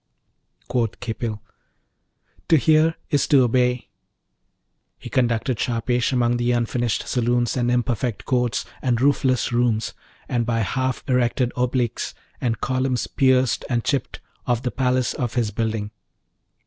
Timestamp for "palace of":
14.71-15.35